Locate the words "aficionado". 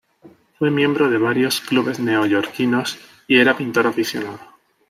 3.85-4.39